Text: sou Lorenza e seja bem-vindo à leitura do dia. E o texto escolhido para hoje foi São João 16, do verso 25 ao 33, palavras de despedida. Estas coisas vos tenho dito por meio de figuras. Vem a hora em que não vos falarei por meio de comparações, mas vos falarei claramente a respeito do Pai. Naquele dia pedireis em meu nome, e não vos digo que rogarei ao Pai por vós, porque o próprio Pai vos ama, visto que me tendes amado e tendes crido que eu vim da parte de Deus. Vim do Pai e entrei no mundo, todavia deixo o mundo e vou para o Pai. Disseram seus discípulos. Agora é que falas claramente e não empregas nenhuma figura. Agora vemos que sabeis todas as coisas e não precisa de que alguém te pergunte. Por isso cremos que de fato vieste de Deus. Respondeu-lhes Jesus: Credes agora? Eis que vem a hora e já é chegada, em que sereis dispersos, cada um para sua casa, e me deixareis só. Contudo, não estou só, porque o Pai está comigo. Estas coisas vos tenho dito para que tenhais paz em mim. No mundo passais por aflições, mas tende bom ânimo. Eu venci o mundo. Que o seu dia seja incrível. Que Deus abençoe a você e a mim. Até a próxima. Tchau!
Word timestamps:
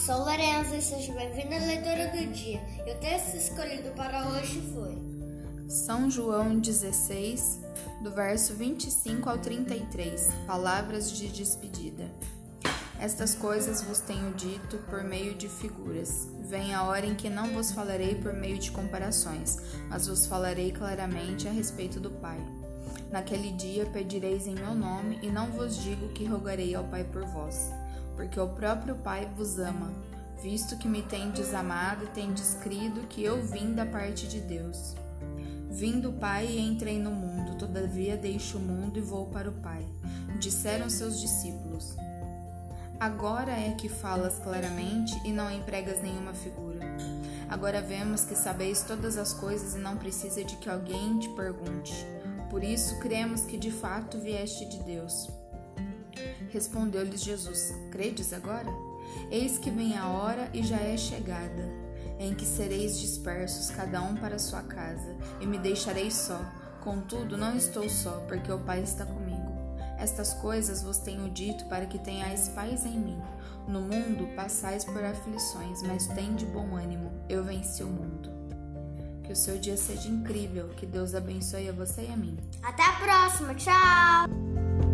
sou 0.00 0.24
Lorenza 0.24 0.76
e 0.76 0.80
seja 0.80 1.12
bem-vindo 1.12 1.54
à 1.54 1.58
leitura 1.58 2.08
do 2.08 2.32
dia. 2.32 2.58
E 2.86 2.90
o 2.90 2.98
texto 3.00 3.36
escolhido 3.36 3.90
para 3.90 4.28
hoje 4.28 4.62
foi 4.72 4.96
São 5.68 6.10
João 6.10 6.58
16, 6.58 7.60
do 8.02 8.10
verso 8.10 8.54
25 8.54 9.28
ao 9.28 9.36
33, 9.36 10.30
palavras 10.46 11.12
de 11.12 11.28
despedida. 11.28 12.10
Estas 12.98 13.34
coisas 13.34 13.82
vos 13.82 14.00
tenho 14.00 14.32
dito 14.32 14.78
por 14.88 15.04
meio 15.04 15.34
de 15.34 15.48
figuras. 15.48 16.28
Vem 16.44 16.74
a 16.74 16.84
hora 16.84 17.04
em 17.04 17.14
que 17.14 17.28
não 17.28 17.48
vos 17.48 17.70
falarei 17.70 18.14
por 18.14 18.32
meio 18.32 18.58
de 18.58 18.70
comparações, 18.70 19.58
mas 19.90 20.06
vos 20.06 20.24
falarei 20.24 20.72
claramente 20.72 21.46
a 21.46 21.52
respeito 21.52 22.00
do 22.00 22.10
Pai. 22.10 22.40
Naquele 23.10 23.52
dia 23.52 23.84
pedireis 23.84 24.46
em 24.46 24.54
meu 24.54 24.74
nome, 24.74 25.18
e 25.22 25.26
não 25.26 25.48
vos 25.48 25.76
digo 25.76 26.08
que 26.08 26.24
rogarei 26.24 26.74
ao 26.74 26.84
Pai 26.84 27.04
por 27.04 27.24
vós, 27.26 27.70
porque 28.16 28.38
o 28.38 28.48
próprio 28.48 28.96
Pai 28.96 29.28
vos 29.36 29.58
ama, 29.58 29.90
visto 30.42 30.76
que 30.76 30.88
me 30.88 31.02
tendes 31.02 31.54
amado 31.54 32.04
e 32.04 32.08
tendes 32.08 32.54
crido 32.54 33.06
que 33.08 33.22
eu 33.22 33.42
vim 33.42 33.74
da 33.74 33.86
parte 33.86 34.26
de 34.26 34.40
Deus. 34.40 34.94
Vim 35.70 36.00
do 36.00 36.12
Pai 36.12 36.46
e 36.46 36.58
entrei 36.58 36.98
no 36.98 37.10
mundo, 37.10 37.56
todavia 37.56 38.16
deixo 38.16 38.58
o 38.58 38.60
mundo 38.60 38.98
e 38.98 39.02
vou 39.02 39.26
para 39.26 39.48
o 39.48 39.52
Pai. 39.52 39.86
Disseram 40.38 40.90
seus 40.90 41.20
discípulos. 41.20 41.94
Agora 42.98 43.52
é 43.52 43.74
que 43.78 43.88
falas 43.88 44.38
claramente 44.38 45.18
e 45.24 45.32
não 45.32 45.50
empregas 45.50 46.02
nenhuma 46.02 46.34
figura. 46.34 46.80
Agora 47.48 47.80
vemos 47.80 48.24
que 48.24 48.34
sabeis 48.34 48.82
todas 48.82 49.16
as 49.16 49.32
coisas 49.32 49.74
e 49.74 49.78
não 49.78 49.96
precisa 49.96 50.44
de 50.44 50.56
que 50.56 50.68
alguém 50.68 51.18
te 51.18 51.28
pergunte. 51.30 51.94
Por 52.50 52.62
isso 52.62 52.98
cremos 53.00 53.42
que 53.42 53.56
de 53.56 53.70
fato 53.70 54.18
vieste 54.18 54.68
de 54.68 54.82
Deus. 54.82 55.30
Respondeu-lhes 56.52 57.22
Jesus: 57.22 57.72
Credes 57.90 58.32
agora? 58.32 58.70
Eis 59.30 59.58
que 59.58 59.70
vem 59.70 59.96
a 59.96 60.08
hora 60.08 60.50
e 60.52 60.62
já 60.62 60.78
é 60.78 60.96
chegada, 60.96 61.68
em 62.18 62.34
que 62.34 62.44
sereis 62.44 62.98
dispersos, 62.98 63.70
cada 63.70 64.02
um 64.02 64.16
para 64.16 64.38
sua 64.38 64.62
casa, 64.62 65.16
e 65.40 65.46
me 65.46 65.58
deixareis 65.58 66.14
só. 66.14 66.40
Contudo, 66.80 67.36
não 67.36 67.56
estou 67.56 67.88
só, 67.88 68.24
porque 68.26 68.50
o 68.50 68.58
Pai 68.58 68.82
está 68.82 69.04
comigo. 69.04 69.50
Estas 69.98 70.32
coisas 70.34 70.82
vos 70.82 70.96
tenho 70.96 71.28
dito 71.30 71.66
para 71.66 71.84
que 71.84 71.98
tenhais 71.98 72.48
paz 72.48 72.86
em 72.86 72.98
mim. 72.98 73.22
No 73.68 73.82
mundo 73.82 74.34
passais 74.34 74.84
por 74.84 75.04
aflições, 75.04 75.82
mas 75.82 76.06
tende 76.08 76.46
bom 76.46 76.74
ânimo. 76.74 77.12
Eu 77.28 77.44
venci 77.44 77.82
o 77.82 77.86
mundo. 77.86 78.30
Que 79.22 79.32
o 79.32 79.36
seu 79.36 79.58
dia 79.58 79.76
seja 79.76 80.08
incrível. 80.08 80.70
Que 80.70 80.86
Deus 80.86 81.14
abençoe 81.14 81.68
a 81.68 81.72
você 81.72 82.06
e 82.08 82.12
a 82.12 82.16
mim. 82.16 82.36
Até 82.62 82.82
a 82.82 82.92
próxima. 82.92 83.54
Tchau! 83.54 84.89